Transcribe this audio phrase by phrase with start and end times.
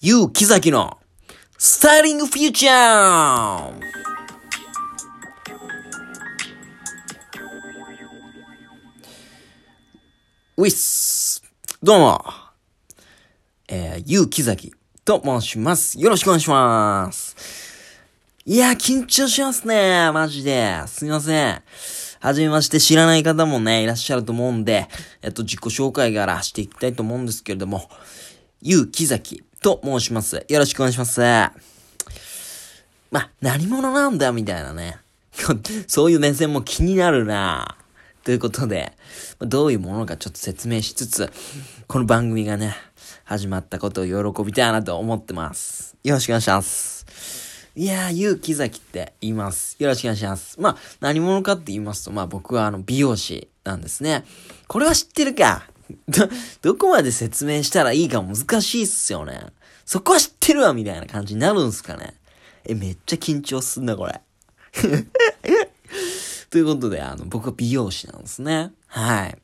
[0.00, 0.96] ゆうきざきの
[1.58, 3.72] スタイリングフューチャー
[10.56, 11.42] ウィッス
[11.82, 12.24] どうも
[13.66, 14.72] えー、ゆうきざき
[15.04, 16.00] と申します。
[16.00, 17.34] よろしくお願いします。
[18.46, 20.12] いや、緊張しますね。
[20.12, 20.80] マジで。
[20.86, 21.62] すいません。
[22.20, 24.86] はじめまして知らない方もね、いらっしゃると思うんで、
[25.22, 27.90] えっと、自己紹介からしていきたいと思うんですけれども、
[28.62, 30.44] ゆうきざきと申します。
[30.48, 31.20] よろしくお願いします。
[33.10, 34.98] ま、何者なんだみたいなね。
[35.86, 37.76] そういう目線も気になるな
[38.24, 38.92] ということで、
[39.40, 41.32] どういうものかちょっと説明しつつ、
[41.86, 42.76] この番組がね、
[43.24, 45.96] 始まったことを喜びたいなと思ってます。
[46.04, 47.06] よろしくお願いします。
[47.76, 49.76] いやー、ゆうきざきって言います。
[49.78, 50.60] よろしくお願いします。
[50.60, 54.24] まあ、何者かって言いますと、まあ僕はあの、美容師なんですね。
[54.66, 55.62] これは知ってるか
[56.08, 56.28] ど、
[56.62, 59.46] どこまで説明したらいいか難しいっすよね。
[59.84, 62.14] そこは知ってるわみたいな感じになるんすかね。
[62.64, 64.20] え、めっちゃ緊張すんな、これ。
[66.50, 68.72] ということで、あの、僕は美容師なんですね。
[68.86, 69.38] はい。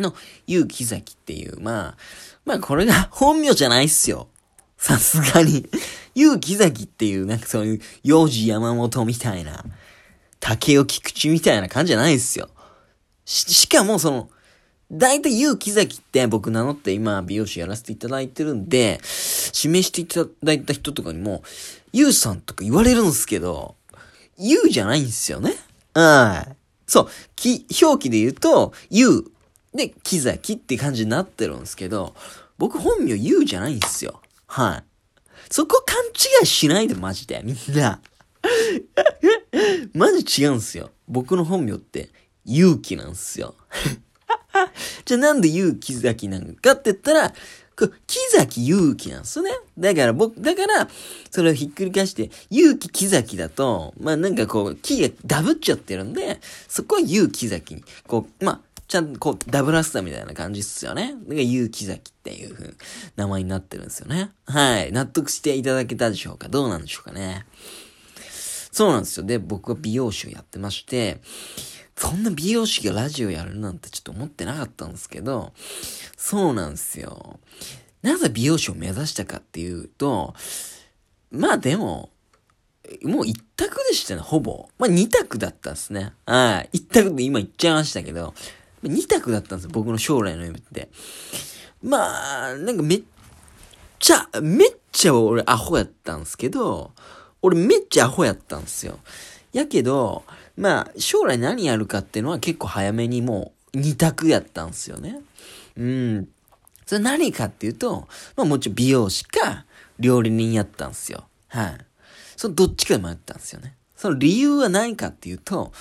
[0.00, 0.14] の、
[0.46, 1.96] ゆうきざきっていう、まあ、
[2.44, 4.28] まあこれが 本名じゃないっすよ。
[4.76, 5.68] さすがに。
[6.14, 9.64] ゆうきざきっていう、なんかそういう、幼児山本みたいな、
[10.40, 12.50] 竹尾菊池みたいな感じじゃないっすよ。
[13.24, 14.30] し、しかもその、
[14.94, 19.00] 大体ゆうきざきって僕名乗って今美容師やらせていただいてるんで、
[19.52, 21.42] 指名していただいた人とかにも、
[21.92, 23.74] ゆうさんとか言われるんですけど、
[24.38, 25.54] ゆうじゃないんですよね。
[25.94, 26.56] はい。
[26.86, 27.08] そう。
[27.34, 29.24] き、表記で言うと、ゆう。
[29.76, 32.14] で、木崎って感じになってるんですけど、
[32.56, 34.20] 僕本名ゆうじゃないんですよ。
[34.46, 34.84] はい。
[35.50, 37.42] そこ勘違いしないで、マジで。
[37.42, 38.00] みんな。
[39.92, 40.92] マジ違うんすよ。
[41.08, 42.10] 僕の本名って、
[42.44, 43.56] 勇気なんすよ。
[45.04, 47.34] じゃあなんで勇気崎なのかって言ったら、
[47.76, 49.50] これ木崎勇気なんですよね。
[49.76, 50.88] だから僕、だから、
[51.30, 61.14] それをひっくり返して、勇気木崎だと、まあなんかこう、木がダブっちゃってるんで、そこは勇気崎に、こう、まあ、ちゃんとこう、ダブらせたみたいな感じっすよね。
[61.20, 62.74] だから、勇気崎っていう風
[63.16, 64.30] 名前になってるんですよね。
[64.46, 64.92] はい。
[64.92, 66.48] 納得していただけたでしょうか？
[66.48, 67.44] どうなんでしょうかね。
[68.70, 69.26] そうなんですよ。
[69.26, 71.20] で、僕は美容師をやってまして、
[71.96, 75.52] そんな美容師がラジオやるなんてちょっと思ってなかったんですけど、
[76.16, 77.38] そうなんですよ。
[78.02, 80.34] なぜ美容師を目指したかっていうと、
[81.30, 82.10] まあでも、
[83.02, 84.68] もう一択でしたね、ほぼ。
[84.78, 86.12] まあ二択だったんですね。
[86.26, 86.78] はい。
[86.78, 88.34] 一択で今言っちゃいましたけど、
[88.82, 90.90] 二択だったんですよ、僕の将来の夢って。
[91.82, 93.02] まあ、なんかめっ
[93.98, 96.92] ちゃ、めっちゃ俺アホやったんですけど、
[97.40, 98.98] 俺めっちゃアホやったんですよ。
[99.52, 100.24] やけど、
[100.56, 105.20] まあ、将来何やるかっていうのは結構早めにもう二択やったんですよね。
[105.76, 106.28] うん。
[106.86, 109.64] それ何かっていうと、まあもちろん美容師か
[109.98, 111.24] 料理人やったんですよ。
[111.48, 111.78] はい。
[112.36, 113.74] そのどっちかで迷ったんですよね。
[113.96, 115.72] その理由は何かっていうと、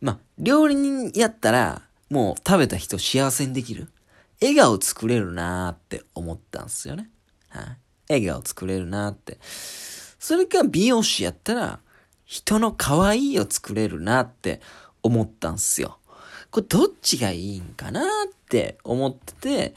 [0.00, 3.88] まあ、料理人やったら、もう食べた人幸せにできる。
[4.40, 7.08] 笑顔作れるなーって思ったんですよね。
[7.48, 7.64] はい。
[8.08, 9.38] 笑顔作れるなーって。
[9.40, 11.80] それか美容師やったら、
[12.26, 14.60] 人の可愛いを作れるなって
[15.02, 15.98] 思ったんすよ。
[16.50, 18.04] これどっちがいいんかなっ
[18.48, 19.74] て思ってて、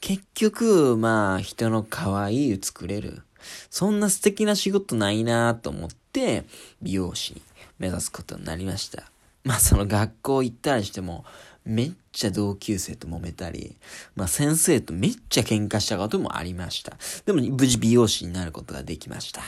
[0.00, 3.22] 結局、まあ、人の可愛いを作れる。
[3.70, 6.44] そんな素敵な仕事ないなと思って、
[6.80, 7.42] 美容師に
[7.78, 9.10] 目指すことになりました。
[9.44, 11.24] まあ、その学校行ったりしても、
[11.64, 13.76] めっちゃ同級生と揉めたり、
[14.16, 16.96] まあ先生とめっちゃ喧嘩したこともありました。
[17.24, 19.42] でも無事美容師になることができました。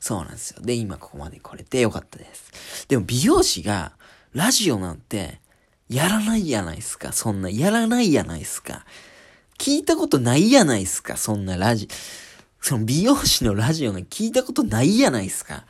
[0.00, 0.62] そうなんですよ。
[0.62, 2.86] で、今ここまで来れてよかったです。
[2.88, 3.92] でも美容師が
[4.32, 5.40] ラジオなんて
[5.88, 7.12] やらないやないですか。
[7.12, 8.84] そんな、やらないやないですか。
[9.58, 11.16] 聞いたことないやないですか。
[11.16, 11.88] そんなラジ、
[12.60, 15.64] その美容師のラジオが聞いたことないやないですか。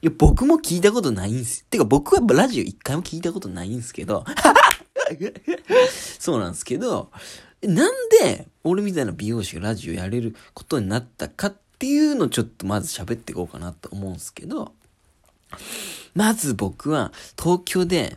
[0.00, 1.64] いや、僕も聞いたことないんす。
[1.64, 4.24] てか僕はラジオ一回も聞いたことないんすけど。
[6.18, 7.10] そうなんですけど、
[7.62, 14.72] なんで俺みたいな美容師がラジオやれることになったかっていうのをちょっとまず喋っていこうかなと思うんですけど、
[16.14, 18.16] まず僕は東京で、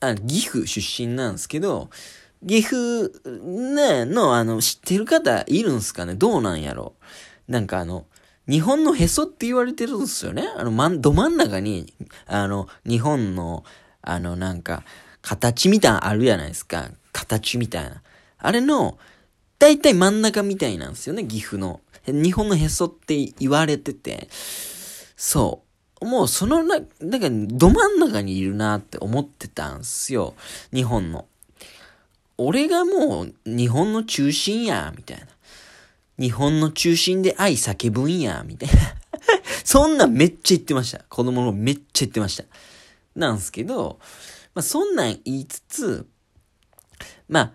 [0.00, 1.90] あ岐阜出身なんですけど、
[2.46, 3.10] 岐阜
[3.44, 6.14] ね、のあの知ってる方いるんすかね？
[6.14, 6.94] どうなんやろ？
[7.48, 8.06] なんかあの、
[8.48, 10.48] 日本のへそって言われてるんですよね？
[10.56, 11.94] あの、ま、ど真ん中に、
[12.26, 13.64] あの、日本の、
[14.00, 14.82] あの、なんか、
[15.22, 16.90] 形みたいなあるじゃないですか。
[17.12, 18.02] 形みたいな。
[18.38, 18.98] あれの、
[19.58, 21.80] だいたい真ん中みたいなんですよね、岐阜の。
[22.06, 24.28] 日本のへそって言われてて。
[25.16, 25.62] そ
[26.00, 26.04] う。
[26.04, 30.34] もうそのな、だか、ど真ん中にいるなって思ってたんすよ。
[30.74, 31.26] 日本の。
[32.38, 35.26] 俺がもう日本の中心や、みたいな。
[36.18, 38.74] 日本の中心で愛叫ぶんや、みたいな。
[39.64, 41.04] そんなめっちゃ言ってました。
[41.08, 42.44] 子供のめっちゃ言ってました。
[43.14, 44.00] なんすけど、
[44.54, 46.06] まあ、そんなん言いつつ、
[47.28, 47.52] まあ、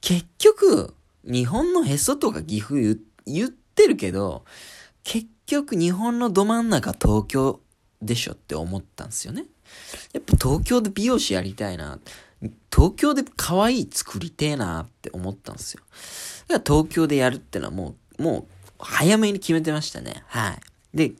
[0.00, 4.44] 結局、日本のへそとか岐阜言ってるけど、
[5.02, 7.60] 結局日本のど真ん中東京
[8.00, 9.44] でしょって思ったんですよね。
[10.12, 11.98] やっぱ東京で美容師やりたいな。
[12.72, 15.82] 東京で可愛い作りてえなって思ったんですよ。
[16.46, 18.46] だから東京でやるってのはもう、もう
[18.78, 20.22] 早めに決めてましたね。
[20.28, 20.60] はい。
[20.96, 21.12] で、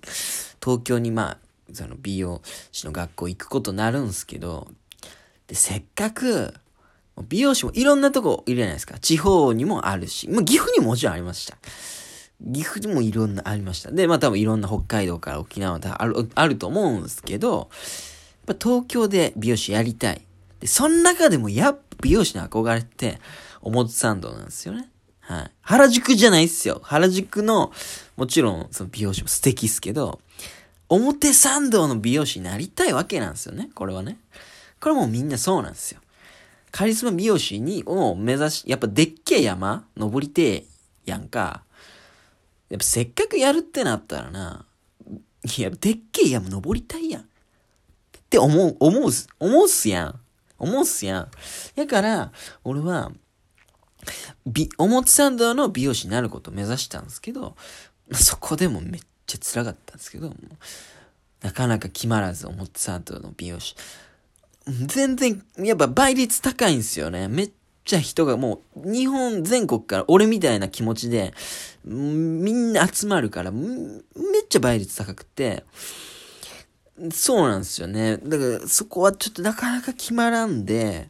[0.62, 1.38] 東京にまあ、
[1.72, 2.40] その美容
[2.72, 4.68] 師の学校行くことになるんすけど、
[5.48, 6.54] で、せっかく、
[7.28, 8.98] 美容師もいろんなとこいるじゃないですか。
[9.00, 11.56] 地方にもあるし、まあ、岐阜にももちろんありました。
[12.52, 13.90] 岐阜にもいろんなありました。
[13.90, 17.68] で、まあ多分いろんな北海道から沖縄ある、あると思うんですけど、
[18.46, 20.22] やっぱ東京で美容師やりたい。
[20.60, 23.20] で、その中でもやっぱ美容師の憧れって、
[23.60, 24.88] 表参道なんですよね。
[25.20, 25.50] はい。
[25.62, 26.80] 原宿じゃないっすよ。
[26.84, 27.72] 原宿の、
[28.16, 30.20] もちろんその美容師も素敵っすけど、
[30.88, 33.68] 表参道の美容師になりたいわけなんですよね。
[33.74, 34.16] これはね。
[34.80, 36.00] これもみんなそうなんですよ。
[36.70, 40.64] カリスマ美容師に、を目指し、やっぱでっけえ山登りてえ
[41.06, 41.62] やんか。
[42.68, 44.66] やっぱせっかくやるってなったらな、
[45.56, 47.22] いや、でっけえ山登りたいやん。
[47.22, 47.26] っ
[48.28, 50.20] て思う、思うす、思うっすやん。
[50.58, 51.30] 思うっすやん。
[51.76, 52.32] だから、
[52.64, 53.10] 俺は、
[54.46, 57.56] 美、表参道の美容師になることを目指したんですけど、
[58.12, 60.34] そこでもめっちゃ辛かったんですけど、
[61.42, 63.74] なかなか決まらず表参道の美容師。
[64.86, 67.28] 全然、やっぱ倍率高いんですよね。
[67.28, 67.52] めっ
[67.84, 71.32] ちゃ人がもう、日本全国から俺みたいな気持ちで、
[71.84, 73.68] みんな集まるから、めっ
[74.48, 75.64] ちゃ倍率高くて、
[77.12, 78.18] そうなんですよね。
[78.18, 81.08] だからそこはちょっとなかなか決まらんで、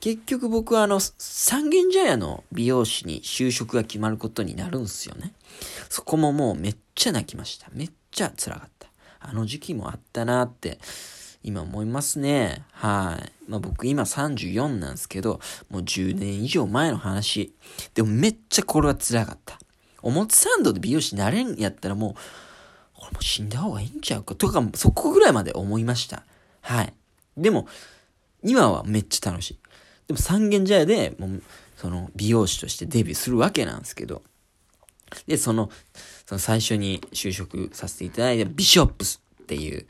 [0.00, 5.34] 結局僕はあの、三軒茶屋の美容師に就職が決まることになるんすよね。
[5.88, 7.66] そこももうめっちゃ泣きました。
[7.72, 8.88] めっちゃ辛かった。
[9.20, 10.78] あの時期もあったなって、
[11.42, 12.64] 今思いますね。
[12.72, 13.50] はい。
[13.50, 15.40] まあ僕今34なんですけど、
[15.70, 17.54] もう10年以上前の話。
[17.94, 19.58] でもめっちゃこれは辛かった。
[20.02, 22.14] 表参道で美容師になれんやったらもう、
[22.94, 26.24] これもう死んだ方がいいんちゃうかとか、そこぐらいまで思いました。
[26.60, 26.92] はい。
[27.36, 27.66] でも、
[28.42, 29.58] 今はめっちゃ楽しい。
[30.06, 31.42] でも三軒茶屋で、もう、
[31.76, 34.22] その美容師としてデビューするわけなんですけど、
[35.26, 35.70] で、その、
[36.26, 39.86] その最初に就職させていただいたビショップスっていう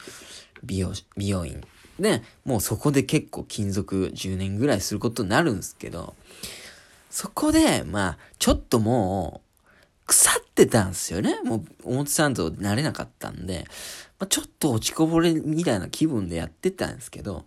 [0.63, 1.61] 美容、美容院。
[1.99, 6.15] で、もうそこで結構勤続10年ぐらいすることになるんですけど、
[7.11, 9.49] そこで、まあ、ちょっともう、
[10.07, 11.41] 腐ってたんですよね。
[11.45, 13.67] もう、表参道でなれなかったんで、
[14.19, 17.45] まあ、ちょっと落ちこぼれみたいな気分でやってたんですけど、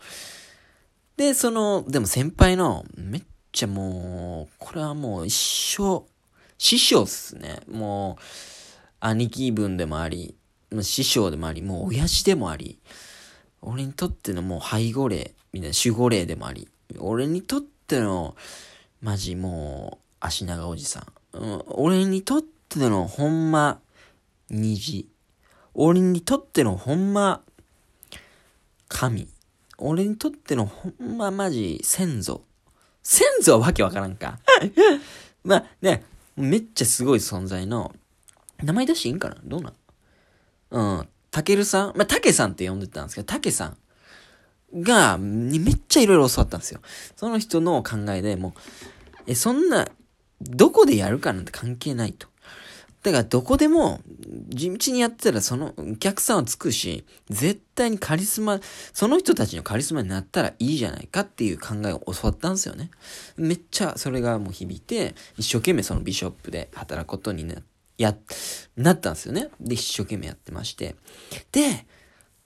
[1.18, 6.04] で、その、でも先輩の、めっちゃもう、これはもう一生、
[6.58, 7.60] 師匠っすね。
[7.70, 8.24] もう、
[9.00, 10.36] 兄貴分でもあり、
[10.82, 12.80] 師匠でもあり、もう親父でもあり、
[13.62, 16.68] 俺にとってのもう背後霊、みたいな守護霊でもあり、
[17.00, 18.36] 俺にとっての、
[19.02, 21.02] マジもう、足長おじさ
[21.34, 21.38] ん。
[21.38, 23.80] うん、俺にとってのほんま、
[24.50, 25.08] 虹。
[25.74, 27.42] 俺にとってのほんま、
[28.88, 29.28] 神。
[29.78, 32.44] 俺にとってのほんまマジ先祖。
[33.04, 34.40] 先祖はわけわからんか。
[35.44, 37.94] まあね、めっちゃすごい存在の、
[38.62, 39.38] 名前出していいんかな？
[39.44, 39.74] どうなん？
[40.72, 41.08] うん。
[41.30, 41.98] たけるさん？
[41.98, 43.78] まあ、たけさんって呼んでたんですけど、たけさん
[44.82, 46.82] が、めっちゃいろいろ教わったんですよ。
[47.16, 48.52] その人の考えでもう、
[49.28, 49.88] え、そんな、
[50.42, 52.28] どこでやるかなんて関係ないと。
[53.04, 54.00] だからどこでも
[54.50, 58.60] 地道にやってたらそのお客さんはつくし、絶対にカリスマ、
[58.94, 62.92] その人たちのカリスマになったらいいじゃないかっていう考えを教わったんですよね。
[63.38, 67.56] めっちゃそれがもう響いて、一生懸命そのビショップで働くことにな、
[67.98, 68.16] や、
[68.78, 69.50] なったんですよね。
[69.60, 70.96] で、一生懸命やってまして。
[71.52, 71.86] で、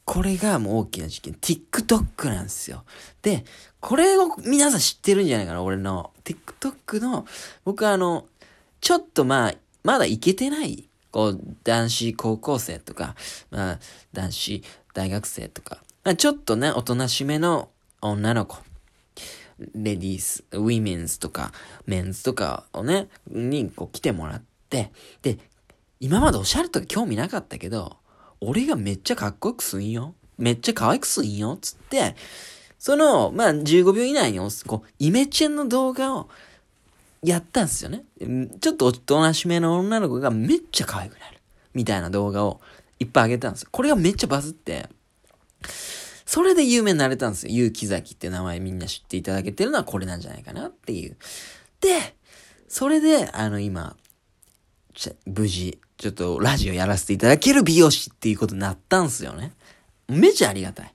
[0.06, 1.34] これがもう大きな事件。
[1.34, 2.84] TikTok なんですよ。
[3.22, 3.44] で、
[3.80, 6.12] これを皆さん知ってるんじゃないかな、俺の。
[6.24, 7.26] TikTok の、
[7.64, 8.28] 僕はあの、
[8.82, 9.54] ちょっとまあ、
[9.84, 13.16] まだいけてない、こう、男子高校生とか、
[13.50, 13.80] まあ、
[14.14, 14.64] 男子
[14.94, 17.70] 大学生とか、まあ、ちょっとね、おとなしめの
[18.02, 18.58] 女の子、
[19.74, 21.52] レディース、ウィメンズとか、
[21.88, 24.92] メンズとかをね、にこう来てもらって、
[25.24, 25.40] で、
[26.06, 27.98] 今までおしゃれとか興味なかったけど、
[28.40, 30.14] 俺がめっちゃかっこよくすんよ。
[30.38, 31.58] めっちゃ可愛くすんよ。
[31.60, 32.16] つって、
[32.78, 36.30] その、まあ、15秒以内に、こう、イメチェンの動画を
[37.24, 38.04] やったんですよね。
[38.62, 41.40] ちょっとおとなしめの女の子がめっちゃ可愛くなる。
[41.74, 42.62] みたいな動画を
[43.00, 43.70] いっぱいあげたんですよ。
[43.72, 44.88] これがめっちゃバズって、
[46.28, 47.52] それで有名になれたんですよ。
[47.52, 51.18] ゆうきざきって名前みんな知っていただけてるのはこれなんじゃないかなっていう。
[51.82, 52.16] で、
[52.68, 53.96] それで、あの今、
[55.26, 59.54] 無事、ちょっとラジオやらせていただける美容師っていうことになったんすよね。
[60.08, 60.94] めちゃありがたい。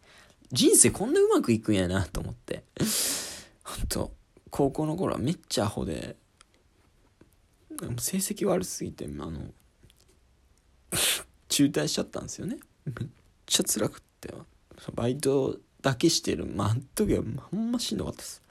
[0.53, 2.65] 人生こんなうまくいくんやなと思って。
[3.65, 4.13] ほんと、
[4.51, 6.17] 高校の頃はめっちゃアホで、
[7.71, 9.41] でも成績悪すぎて、あの、
[11.49, 12.59] 中退しちゃったんですよね。
[12.85, 13.09] めっ
[13.47, 14.35] ちゃ辛くって。
[14.95, 16.47] バイトだけしてる。
[16.47, 18.43] まあ、あの時はほんましんどかったです。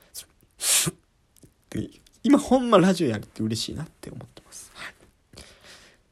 [2.24, 4.72] 今ほんまラジオやるって嬉しいなって思ってます。
[4.74, 4.94] はい。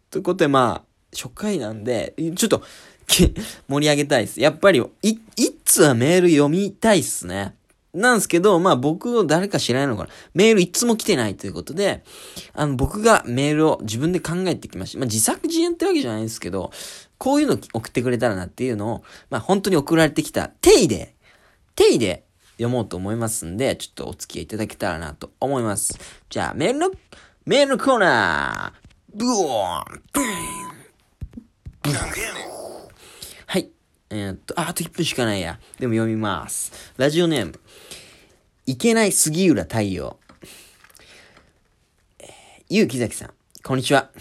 [0.09, 2.63] ということでまあ、初回なんで、ちょっと
[3.67, 4.41] 盛り上げたいです。
[4.41, 5.19] やっぱり、い、い
[5.65, 7.55] つはメール読みたいっすね。
[7.93, 10.09] なんですけど、まあ僕を誰か知らないのかな。
[10.33, 12.03] メールいつも来てないということで、
[12.53, 14.99] あの僕がメールを自分で考えてきました。
[14.99, 16.71] まあ自作自演ってわけじゃないんですけど、
[17.17, 21.15] こういうの送ってくれたらなっていうのを、まあ本当に送られてきた、定位で、
[21.75, 22.23] 定位で
[22.57, 25.97] 読もうと思いますんで、ちょっとお付き合いいただけたらなと思います。
[26.29, 26.91] じゃあ、メールの、
[27.45, 28.86] メールのコーナー
[29.17, 30.01] ブオーン
[33.47, 33.71] はい。
[34.11, 35.59] えー、っと、あ、あと1分しかないや。
[35.79, 36.93] でも読みます。
[36.97, 37.59] ラジオネーム。
[38.67, 40.17] いけない杉浦太陽。
[42.19, 42.27] えー、
[42.69, 43.33] ゆうきざきさん。
[43.63, 44.11] こんにちは。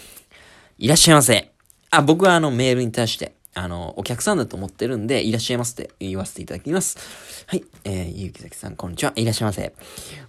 [0.79, 1.51] いらっしゃいませ。
[1.91, 7.45] あ、僕はあのメールに対して、あの、お客さんだと思ってるんで、いらっしゃいますって言わせていただきます。
[7.45, 7.63] はい。
[7.83, 9.13] えー、ゆうきざきさん、こんにちは。
[9.15, 9.75] いらっしゃいませ。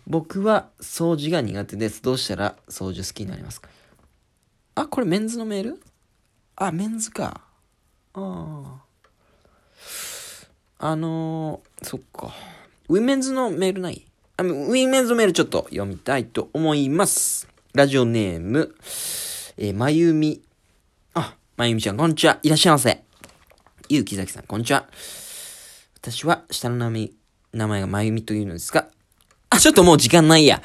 [0.07, 2.03] 僕は掃除が苦手です。
[2.03, 3.71] どうしたら掃除好きになりますか？
[4.81, 5.83] あ、これメンズのメール？
[6.55, 7.41] あ、メンズか。
[8.15, 8.81] あ
[10.81, 10.87] あ。
[10.91, 12.33] あのー、そっか。
[12.89, 14.07] ウィメンズのメールない？
[14.37, 17.49] あウィメンズのメールちょっと読みたいと思います。
[17.75, 18.73] ラジオネーム、
[19.57, 20.41] えー、まゆみ。
[21.15, 22.39] あ、まゆみちゃん、こんにちは。
[22.45, 23.03] いらっしゃいませ。
[23.89, 24.87] ゆうきざきさん、こんにちは。
[26.01, 27.11] 私は、下の名前、
[27.53, 28.87] 名前がまゆみというのですが、
[29.51, 30.63] あ、ちょっともう時間ないや。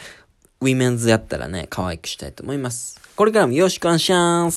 [0.63, 2.97] ウィメンズやったらね、可愛くしたいと思います。
[3.17, 4.51] これからもよろしくお願いします。